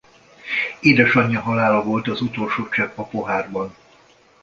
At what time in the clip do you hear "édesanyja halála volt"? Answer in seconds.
0.79-2.07